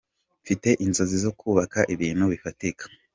[0.43, 2.83] Mfite inzozi zo kubaka ibintu bifatika.